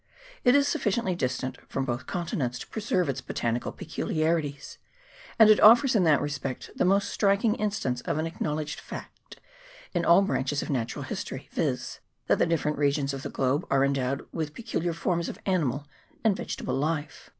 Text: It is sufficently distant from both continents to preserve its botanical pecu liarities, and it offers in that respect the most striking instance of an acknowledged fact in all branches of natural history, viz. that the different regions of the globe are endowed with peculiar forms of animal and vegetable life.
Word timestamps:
It 0.43 0.55
is 0.55 0.67
sufficently 0.67 1.13
distant 1.13 1.59
from 1.69 1.85
both 1.85 2.07
continents 2.07 2.57
to 2.57 2.67
preserve 2.67 3.07
its 3.07 3.21
botanical 3.21 3.71
pecu 3.71 4.07
liarities, 4.07 4.79
and 5.37 5.47
it 5.47 5.59
offers 5.59 5.95
in 5.95 6.05
that 6.05 6.21
respect 6.21 6.71
the 6.75 6.83
most 6.85 7.07
striking 7.11 7.53
instance 7.53 8.01
of 8.01 8.17
an 8.17 8.25
acknowledged 8.25 8.79
fact 8.79 9.39
in 9.93 10.03
all 10.03 10.23
branches 10.23 10.63
of 10.63 10.71
natural 10.71 11.03
history, 11.03 11.49
viz. 11.51 11.99
that 12.25 12.39
the 12.39 12.47
different 12.47 12.79
regions 12.79 13.13
of 13.13 13.21
the 13.21 13.29
globe 13.29 13.63
are 13.69 13.85
endowed 13.85 14.25
with 14.31 14.55
peculiar 14.55 14.93
forms 14.93 15.29
of 15.29 15.37
animal 15.45 15.85
and 16.23 16.35
vegetable 16.35 16.73
life. 16.73 17.29